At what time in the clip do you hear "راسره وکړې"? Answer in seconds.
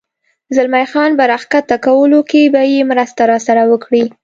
3.31-4.03